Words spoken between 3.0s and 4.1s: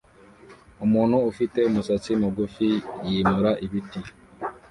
yimura ibiti